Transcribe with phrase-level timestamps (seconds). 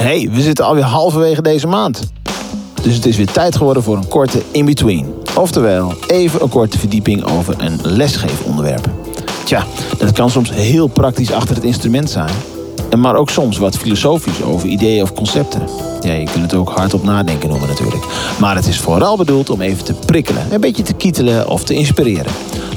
[0.00, 2.12] Hey, we zitten alweer halverwege deze maand.
[2.82, 5.14] Dus het is weer tijd geworden voor een korte in-between.
[5.36, 8.88] Oftewel, even een korte verdieping over een lesgeefonderwerp.
[9.44, 9.64] Tja,
[9.98, 12.30] dat kan soms heel praktisch achter het instrument zijn.
[12.98, 15.62] Maar ook soms wat filosofisch over ideeën of concepten.
[16.00, 18.04] Ja, je kunt het ook hardop nadenken noemen natuurlijk.
[18.38, 21.74] Maar het is vooral bedoeld om even te prikkelen, een beetje te kietelen of te
[21.74, 22.32] inspireren.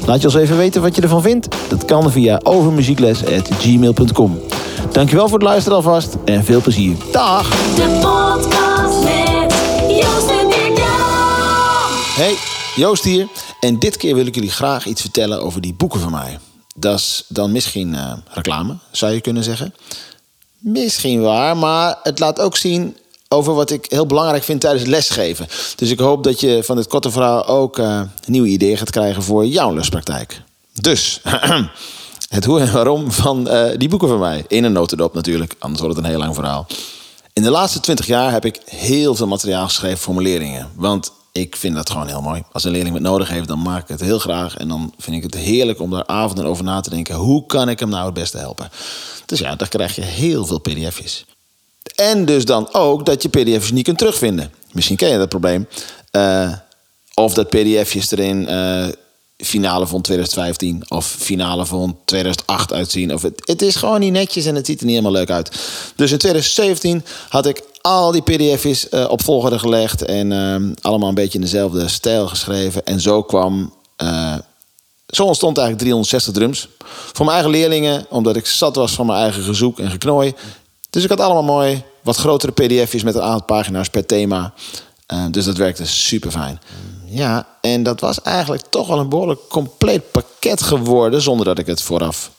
[0.06, 1.56] Laat je ons even weten wat je ervan vindt.
[1.68, 4.38] Dat kan via overmuziekles.gmail.com.
[4.92, 6.96] Dankjewel voor het luisteren alvast en veel plezier.
[7.12, 7.50] Dag!
[7.74, 9.52] De podcast met
[9.88, 11.90] Joost en Dirk-Jan.
[12.14, 12.34] Hey,
[12.76, 13.28] Joost hier.
[13.60, 16.38] En dit keer wil ik jullie graag iets vertellen over die boeken van mij.
[16.74, 19.74] Dat is dan misschien eh, reclame, zou je kunnen zeggen.
[20.58, 22.96] Misschien waar, maar het laat ook zien
[23.28, 25.46] over wat ik heel belangrijk vind tijdens het lesgeven.
[25.76, 29.22] Dus ik hoop dat je van dit korte verhaal ook eh, nieuwe ideeën gaat krijgen
[29.22, 30.42] voor jouw lespraktijk.
[30.72, 31.20] Dus,
[32.34, 34.44] het hoe en waarom van eh, die boeken van mij.
[34.48, 36.66] In een notendop natuurlijk, anders wordt het een heel lang verhaal.
[37.32, 40.70] In de laatste twintig jaar heb ik heel veel materiaal geschreven voor mijn leerlingen.
[40.74, 42.42] Want ik vind dat gewoon heel mooi.
[42.52, 44.56] Als een leerling het nodig heeft, dan maak ik het heel graag.
[44.56, 47.14] En dan vind ik het heerlijk om daar avonden over na te denken.
[47.14, 48.70] Hoe kan ik hem nou het beste helpen?
[49.26, 51.24] Dus ja, dan krijg je heel veel pdf'jes.
[51.94, 54.52] En dus dan ook dat je pdf'jes niet kunt terugvinden.
[54.72, 55.68] Misschien ken je dat probleem.
[56.10, 56.52] Eh,
[57.14, 58.86] of dat pdf'jes erin eh,
[59.36, 63.14] finale van 2015 of finale van 2008 uitzien.
[63.14, 65.48] Of het, het is gewoon niet netjes en het ziet er niet helemaal leuk uit.
[65.96, 71.08] Dus in 2017 had ik al die pdf'jes eh, op volgorde gelegd en ehm, allemaal
[71.08, 72.84] een beetje in dezelfde stijl geschreven.
[72.84, 74.34] En zo kwam eh,
[75.06, 76.68] zo ontstond eigenlijk 360 drums.
[77.12, 80.34] Voor mijn eigen leerlingen, omdat ik zat was van mijn eigen gezoek en geknooi.
[80.90, 84.54] Dus ik had allemaal mooi wat grotere pdf'jes met een aantal pagina's per thema.
[85.06, 86.60] Eh, dus dat werkte super fijn.
[87.14, 91.22] Ja, en dat was eigenlijk toch wel een behoorlijk compleet pakket geworden...
[91.22, 92.30] zonder dat ik het vooraf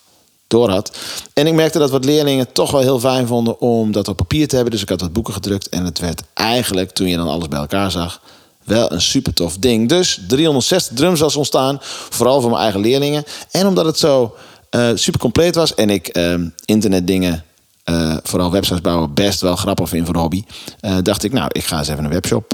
[0.48, 0.98] door had.
[1.34, 4.48] En ik merkte dat wat leerlingen toch wel heel fijn vonden om dat op papier
[4.48, 4.74] te hebben.
[4.74, 7.60] Dus ik had wat boeken gedrukt en het werd eigenlijk, toen je dan alles bij
[7.60, 8.22] elkaar zag,
[8.64, 9.90] wel een super tof ding.
[9.90, 11.78] Dus 360 drums was ontstaan,
[12.10, 13.24] vooral voor mijn eigen leerlingen.
[13.52, 14.36] En omdat het zo
[14.70, 16.34] eh, super compleet was en ik eh,
[16.66, 17.44] internetdingen,
[17.84, 20.44] eh, vooral websites bouwen, best wel grappig vind voor de hobby,
[20.80, 22.54] eh, dacht ik, nou, ik ga eens even een webshop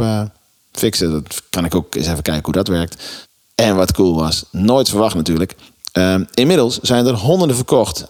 [0.72, 1.12] fixen.
[1.12, 3.28] Dat kan ik ook eens even kijken hoe dat werkt.
[3.56, 5.56] En wat cool was, nooit verwacht natuurlijk.
[5.92, 8.06] Ehm, inmiddels zijn er honderden verkocht.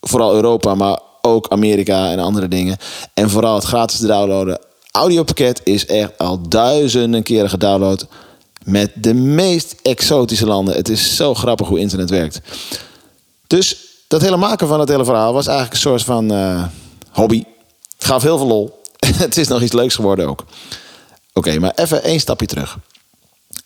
[0.00, 2.76] Vooral Europa, maar ook Amerika en andere dingen.
[3.14, 4.60] En vooral het gratis te downloaden.
[4.90, 8.06] Audiopakket is echt al duizenden keren gedownload.
[8.64, 10.74] Met de meest exotische landen.
[10.74, 12.40] Het is zo grappig hoe internet werkt.
[13.46, 13.76] Dus
[14.08, 16.64] dat hele maken van het hele verhaal was eigenlijk een soort van eh,
[17.10, 17.44] hobby.
[17.96, 18.82] Het gaf heel veel lol.
[19.16, 20.44] het is nog iets leuks geworden ook.
[21.36, 22.78] Oké, maar even één stapje terug.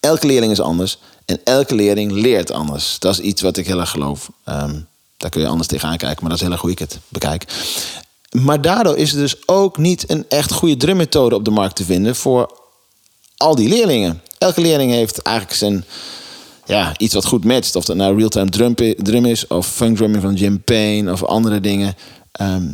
[0.00, 2.98] Elke leerling is anders en elke leerling leert anders.
[2.98, 4.30] Dat is iets wat ik heel erg geloof.
[4.44, 4.80] Ehm,
[5.16, 7.44] daar kun je anders tegenaan kijken, maar dat is heel erg hoe ik het bekijk.
[8.30, 11.84] Maar daardoor is er dus ook niet een echt goede drummethode op de markt te
[11.84, 12.60] vinden voor
[13.36, 14.22] al die leerlingen.
[14.38, 15.84] Elke leerling heeft eigenlijk zijn
[16.64, 17.76] ja, iets wat goed matcht.
[17.76, 21.60] Of dat nou real-time drum, drum is, of funk drumming van Jim Payne, of andere
[21.60, 21.94] dingen.
[22.32, 22.72] Ehm,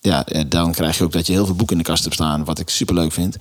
[0.00, 2.14] ja, eh, dan krijg je ook dat je heel veel boeken in de kast hebt
[2.14, 3.36] staan, wat ik super leuk vind.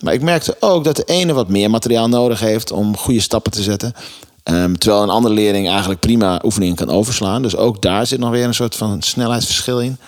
[0.00, 3.52] Maar ik merkte ook dat de ene wat meer materiaal nodig heeft om goede stappen
[3.52, 3.94] te zetten.
[4.42, 7.42] Ehm, terwijl een andere leerling eigenlijk prima oefeningen kan overslaan.
[7.42, 9.98] Dus ook daar zit nog weer een soort van snelheidsverschil in.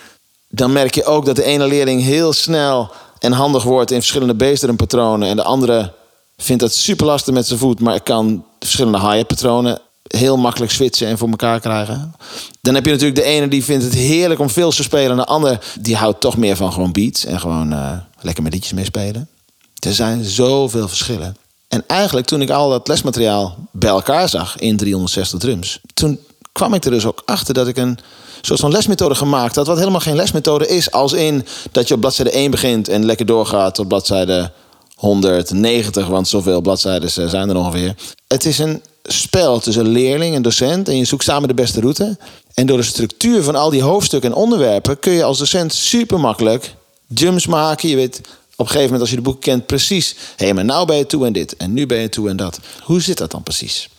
[0.49, 4.33] Dan merk je ook dat de ene leerling heel snel en handig wordt in verschillende
[4.33, 5.29] bassdrumpatronen.
[5.29, 5.93] En de andere
[6.37, 11.07] vindt dat super lastig met zijn voet, maar kan verschillende hi-hat patronen heel makkelijk switchen
[11.07, 12.13] en voor elkaar krijgen.
[12.61, 15.11] Dan heb je natuurlijk de ene die vindt het heerlijk om veel te spelen.
[15.11, 18.53] En de ander die houdt toch meer van gewoon beats en gewoon eh, lekker met
[18.53, 19.29] liedjes meespelen.
[19.79, 21.37] Er zijn zoveel verschillen.
[21.67, 25.79] En eigenlijk toen ik al dat lesmateriaal bij elkaar zag in 360 drums...
[25.93, 26.19] toen
[26.51, 27.99] kwam ik er dus ook achter dat ik een
[28.41, 29.67] soort van lesmethode gemaakt had...
[29.67, 30.91] wat helemaal geen lesmethode is.
[30.91, 34.51] Als in dat je op bladzijde 1 begint en lekker doorgaat tot bladzijde
[34.95, 36.07] 190...
[36.07, 37.95] want zoveel bladzijden eh, zijn er ongeveer.
[38.27, 40.87] Het is een spel tussen leerling en docent...
[40.87, 42.17] en je zoekt samen de beste route.
[42.53, 44.99] En door de structuur van al die hoofdstukken en onderwerpen...
[44.99, 46.75] kun je als docent super makkelijk
[47.07, 47.89] jumps maken.
[47.89, 48.21] Je weet
[48.57, 50.15] op een gegeven moment als je de boek kent precies...
[50.35, 52.37] hé, hey, maar nou ben je toe en dit en nu ben je toe en
[52.37, 52.59] dat.
[52.83, 53.89] Hoe zit dat dan precies?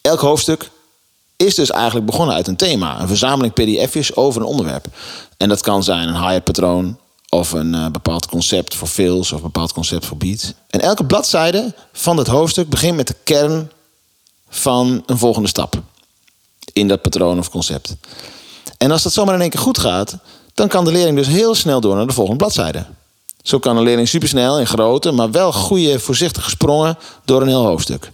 [0.00, 0.70] Elk hoofdstuk
[1.36, 3.00] is dus eigenlijk begonnen uit een thema.
[3.00, 4.86] Een verzameling pdf'jes over een onderwerp.
[5.36, 6.98] En dat kan zijn een hi-hat patroon...
[7.28, 10.52] of een eh, bepaald concept voor fills of een bepaald concept voor beats.
[10.66, 13.70] En elke bladzijde van het hoofdstuk begint met de kern
[14.48, 15.82] van een volgende stap.
[16.72, 17.96] In dat patroon of concept.
[18.78, 20.16] En als dat zomaar in één keer goed gaat...
[20.54, 22.86] dan kan de leerling dus heel snel door naar de volgende bladzijde.
[23.42, 27.66] Zo kan een leerling supersnel in grote, maar wel goede, voorzichtige sprongen door een heel
[27.66, 28.10] hoofdstuk.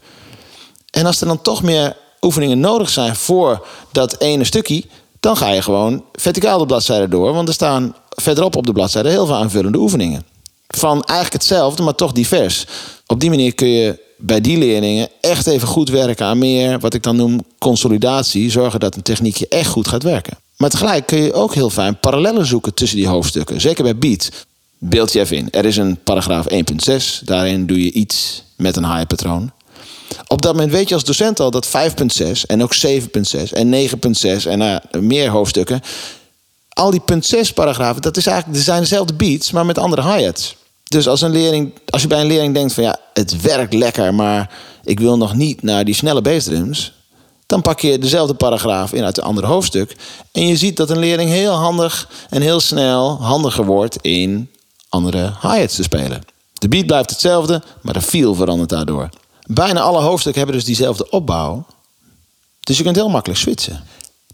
[0.90, 4.84] En als er dan toch meer oefeningen nodig zijn voor dat ene stukje,
[5.20, 7.32] dan ga je gewoon verticaal de bladzijde door.
[7.32, 10.24] Want er staan verderop op de bladzijde heel veel aanvullende oefeningen.
[10.66, 12.66] Van eigenlijk hetzelfde, maar toch divers.
[13.06, 16.94] Op die manier kun je bij die leerlingen echt even goed werken aan meer, wat
[16.94, 18.50] ik dan noem consolidatie.
[18.50, 20.38] Zorgen dat een techniekje echt goed gaat werken.
[20.56, 23.60] Maar tegelijk kun je ook heel fijn parallellen zoeken tussen die hoofdstukken.
[23.60, 24.30] Zeker bij beat.
[24.78, 25.50] Beeld je even in.
[25.50, 27.24] Er is een paragraaf 1.6.
[27.24, 29.52] Daarin doe je iets met een haaienpatroon.
[30.26, 34.46] Op dat moment weet je als docent al dat 5.6 en ook 7.6 en 9.6
[34.46, 35.80] en nou meer hoofdstukken.
[36.68, 40.56] Al die punt 6 paragrafen, dat is eigenlijk, zijn dezelfde beats, maar met andere hi-hats.
[40.84, 44.14] Dus als, een leerling, als je bij een leerling denkt van ja, het werkt lekker,
[44.14, 44.50] maar
[44.84, 46.92] ik wil nog niet naar die snelle bassdrums.
[47.46, 49.96] Dan pak je dezelfde paragraaf in uit een ander hoofdstuk.
[50.32, 54.50] En je ziet dat een leerling heel handig en heel snel handiger wordt in
[54.88, 56.22] andere hi-hats te spelen.
[56.52, 59.08] De beat blijft hetzelfde, maar de feel verandert daardoor.
[59.46, 61.66] Bijna alle hoofdstukken hebben dus diezelfde opbouw.
[62.60, 63.84] Dus je kunt heel makkelijk switchen.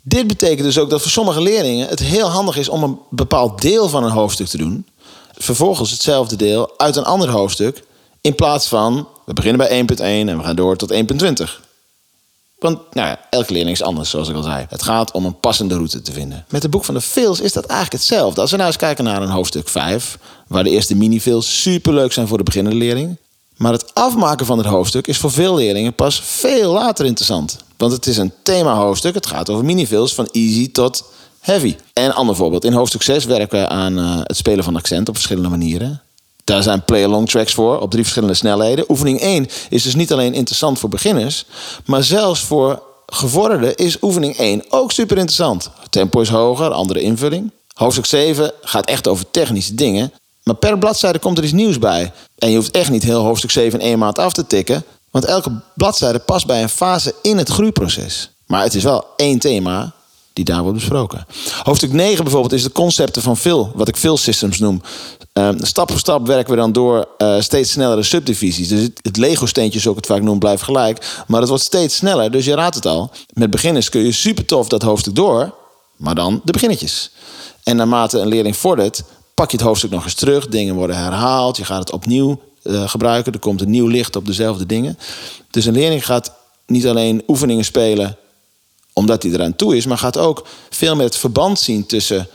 [0.02, 3.60] Dit betekent dus ook dat voor sommige leerlingen het heel handig is om een bepaald
[3.60, 4.86] deel van een hoofdstuk te doen.
[5.32, 7.84] Vervolgens hetzelfde deel uit een ander hoofdstuk.
[8.20, 10.98] In plaats van, we beginnen bij 1.1 en we gaan door tot 1.20.
[12.62, 14.66] Want nou ja, elke leerling is anders, zoals ik al zei.
[14.68, 16.44] Het gaat om een passende route te vinden.
[16.48, 18.40] Met het boek van de fills is dat eigenlijk hetzelfde.
[18.40, 22.28] Als we nou eens kijken naar een hoofdstuk 5, waar de eerste mini-fills superleuk zijn
[22.28, 23.16] voor de beginnende leerling.
[23.56, 27.56] Maar het afmaken van het hoofdstuk is voor veel leerlingen pas veel later interessant.
[27.76, 29.14] Want het is een thema-hoofdstuk.
[29.14, 31.04] Het gaat over minifills van easy tot
[31.40, 31.76] heavy.
[31.92, 32.64] En een ander voorbeeld.
[32.64, 36.02] In hoofdstuk 6 werken we aan eh, het spelen van accent op verschillende manieren.
[36.44, 38.84] Daar zijn play-along tracks voor op drie verschillende snelheden.
[38.88, 41.44] Oefening 1 is dus niet alleen interessant voor beginners,
[41.84, 45.70] maar zelfs voor gevorderden is oefening 1 ook super interessant.
[45.90, 47.50] Tempo is hoger, andere invulling.
[47.72, 50.12] Hoofdstuk 7 gaat echt over technische dingen.
[50.42, 52.12] Maar per bladzijde komt er iets nieuws bij.
[52.38, 54.84] En je hoeft echt niet heel hoofdstuk 7 in één maand af te tikken.
[55.10, 58.30] Want elke bladzijde past bij een fase in het groeiproces.
[58.46, 59.92] Maar het is wel één thema
[60.32, 61.26] die daar wordt besproken.
[61.62, 64.82] Hoofdstuk 9 bijvoorbeeld is de concepten van Phil, wat ik Phil Systems noem.
[65.32, 68.68] Ehm, stap voor stap werken we dan door eh, steeds snellere subdivisies.
[68.68, 71.24] Dus het, het Lego-steentje, zoals ik het vaak noem, blijft gelijk.
[71.26, 73.10] Maar het wordt steeds sneller, dus je raadt het al.
[73.32, 75.54] Met beginners kun je super tof dat hoofdstuk door,
[75.96, 77.10] maar dan de beginnetjes.
[77.62, 79.02] En naarmate een leerling vordert,
[79.34, 80.48] pak je het hoofdstuk nog eens terug.
[80.48, 83.32] Dingen worden herhaald, je gaat het opnieuw eh, gebruiken.
[83.32, 84.98] Er komt een nieuw licht op dezelfde dingen.
[85.50, 86.32] Dus een leerling gaat
[86.66, 88.16] niet alleen oefeningen spelen
[88.92, 92.28] omdat hij eraan toe is, maar gaat ook veel meer het verband zien tussen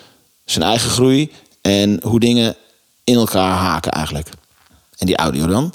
[0.45, 1.31] zijn eigen groei
[1.62, 2.56] en hoe dingen
[3.04, 4.30] in elkaar haken eigenlijk.
[4.98, 5.74] En die audio dan.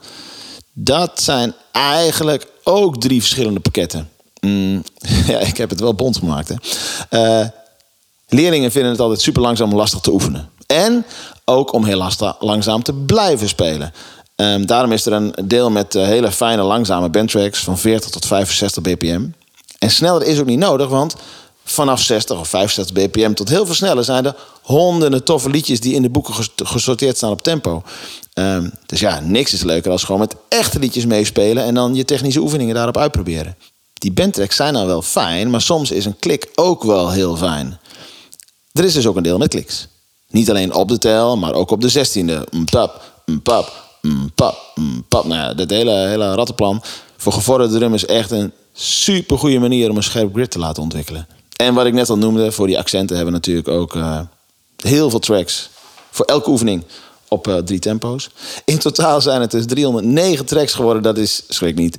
[0.73, 4.11] Dat zijn eigenlijk ook drie verschillende pakketten.
[4.41, 4.83] Mm,
[5.27, 6.49] ja, ik heb het wel bond gemaakt.
[6.49, 6.55] Hè.
[7.09, 7.49] Eh,
[8.29, 10.51] leerlingen vinden het altijd super langzaam lastig te oefenen.
[10.67, 11.05] En
[11.45, 13.93] ook om heel langzaam te blijven spelen.
[14.37, 18.27] Ehm, daarom is er een deel met eh, hele fijne langzame bandtracks van 40 tot
[18.27, 19.25] 65 bpm.
[19.83, 21.15] En sneller is ook niet nodig, want
[21.65, 25.95] vanaf 60 of 65 bpm tot heel veel sneller zijn er honderden toffe liedjes die
[25.95, 27.83] in de boeken ges- gesorteerd staan op tempo.
[28.33, 32.05] Ehm, dus ja, niks is leuker als gewoon met echte liedjes meespelen en dan je
[32.05, 33.57] technische oefeningen daarop uitproberen.
[33.95, 37.79] Die bandtracks zijn dan wel fijn, maar soms is een klik ook wel heel fijn.
[38.73, 39.89] Er is dus ook een deel met kliks.
[40.29, 42.47] Niet alleen op de tel, maar ook op de zestiende.
[42.51, 45.25] Mpap, mpap, mpap, mpap.
[45.25, 46.83] Nou ja, dat hele, hele rattenplan.
[47.17, 51.27] Voor gevorderde drummers echt een super goede manier om een scherp grid te laten ontwikkelen.
[51.57, 54.21] En wat ik net al noemde, voor die accenten hebben we natuurlijk ook eh,
[54.77, 55.71] heel veel tracks.
[56.11, 56.85] Voor elke oefening
[57.29, 58.31] op eh, drie tempo's.
[58.65, 61.03] In totaal zijn het dus 309 tracks geworden.
[61.03, 61.99] Dat is, schrik niet,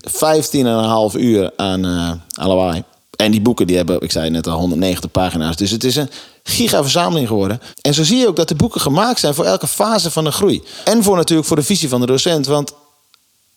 [1.15, 2.83] 15,5 uur aan, lawaai.
[3.15, 5.55] En die boeken die hebben, ik zei net al, 190 pagina's.
[5.55, 6.09] Dus het is een
[6.43, 7.61] gigaverzameling geworden.
[7.81, 10.31] En zo zie je ook dat de boeken gemaakt zijn voor elke fase van de
[10.31, 10.63] groei.
[10.85, 12.45] En voor natuurlijk voor de visie van de docent.
[12.45, 12.73] Want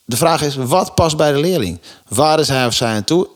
[0.06, 1.80] de vraag is, wat past bij de leerling?
[2.08, 3.28] Waar is hij of zij aan toe?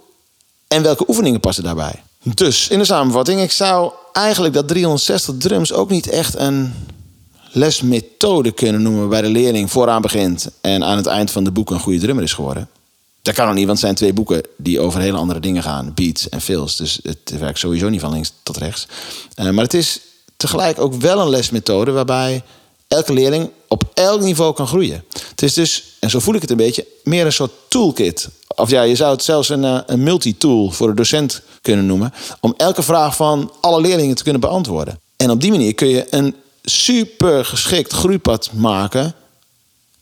[0.68, 2.02] En welke oefeningen passen daarbij?
[2.22, 6.74] Dus, in de samenvatting, ik zou eigenlijk dat 360 drums ook niet echt een
[7.52, 9.08] lesmethode kunnen noemen...
[9.08, 12.24] bij de leerling vooraan begint en aan het eind van de boek een goede drummer
[12.24, 12.68] is geworden.
[13.22, 15.92] Dat kan ook niet, want het zijn twee boeken die over hele andere dingen gaan.
[15.94, 16.76] Beats en fills.
[16.76, 18.86] Dus het werkt sowieso niet van links tot rechts.
[19.34, 20.00] Eh, maar het is
[20.36, 22.42] tegelijk ook wel een lesmethode waarbij
[22.88, 25.04] elke leerling op elk niveau kan groeien.
[25.40, 28.28] Het is dus, en zo voel ik het een beetje, meer een soort toolkit.
[28.54, 32.12] Of ja, je zou het zelfs een, eh, een multitool voor de docent kunnen noemen.
[32.40, 35.00] Om elke vraag van alle leerlingen te kunnen beantwoorden.
[35.16, 39.14] En op die manier kun je een super geschikt groeipad maken.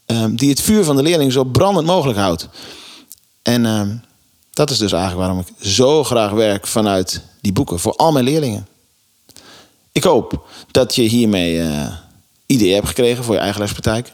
[0.07, 2.49] ehm, die het vuur van de leerling zo brandend mogelijk houdt.
[3.43, 3.97] En ehm,
[4.53, 8.25] dat is dus eigenlijk waarom ik zo graag werk vanuit die boeken voor al mijn
[8.25, 8.67] leerlingen.
[9.93, 11.93] Ik hoop dat je hiermee eh
[12.47, 14.13] ideeën hebt gekregen voor je eigen lespraktijk.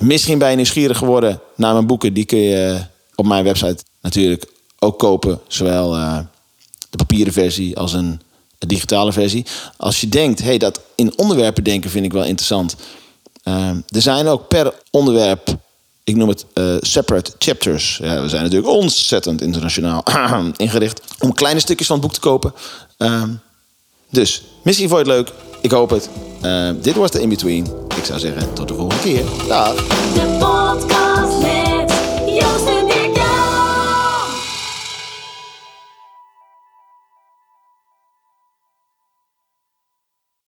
[0.00, 2.12] Misschien ben je nieuwsgierig geworden naar mijn boeken.
[2.12, 2.80] Die kun je eh,
[3.14, 4.44] op mijn website natuurlijk
[4.78, 5.40] ook kopen.
[5.48, 6.18] Zowel eh,
[6.90, 8.20] de papieren versie als een
[8.58, 9.46] digitale versie.
[9.76, 12.76] Als je denkt, hey, dat in onderwerpen denken vind ik wel interessant.
[13.42, 15.56] Ehm, er zijn ook per onderwerp,
[16.04, 17.98] ik noem het eh, separate chapters.
[18.02, 20.02] Ja, we zijn natuurlijk ontzettend internationaal
[20.56, 22.54] ingericht om kleine stukjes van het boek te kopen.
[22.96, 23.30] Ehm,
[24.10, 25.34] dus misschien vond je het leuk.
[25.60, 26.08] Ik hoop het.
[26.82, 27.89] Dit was de In-Between.
[28.00, 29.24] Ik zou zeggen, tot de volgende keer.
[29.48, 29.74] Dag.
[30.14, 31.59] De podcast